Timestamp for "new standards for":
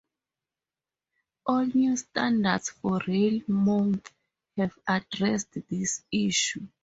1.67-3.01